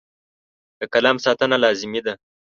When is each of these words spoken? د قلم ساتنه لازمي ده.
د 0.79 0.81
قلم 0.93 1.17
ساتنه 1.25 1.55
لازمي 1.63 2.01
ده. 2.05 2.13